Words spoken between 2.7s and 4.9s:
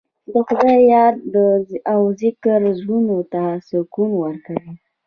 زړونو ته سکون ورکوي.